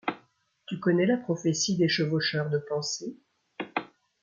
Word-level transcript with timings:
Tu 0.65 0.79
connais 0.79 1.05
la 1.05 1.15
prophétie 1.15 1.77
des 1.77 1.87
chevaucheurs 1.87 2.49
de 2.49 2.57
pensée? 2.57 3.19